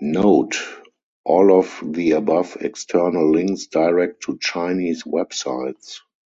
Note: 0.00 0.56
All 1.26 1.52
of 1.52 1.78
the 1.84 2.12
above 2.12 2.56
external 2.62 3.30
links 3.30 3.66
direct 3.66 4.22
to 4.22 4.38
Chinese 4.40 5.02
websites. 5.02 6.00